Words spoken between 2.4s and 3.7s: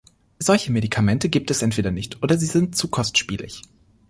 sind zu kostspielig.